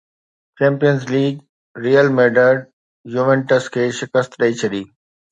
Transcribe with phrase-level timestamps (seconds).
[0.57, 1.33] champions League
[1.83, 2.59] Real Madrid
[3.15, 4.83] Juventus کي شڪست ڏئي ڇڏي